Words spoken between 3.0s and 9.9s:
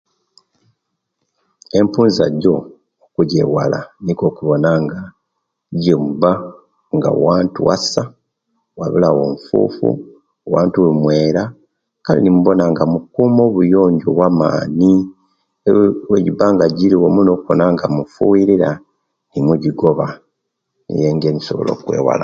okujewala nikwo okubonanga ojoba nga wantu wasa wabulamu efufu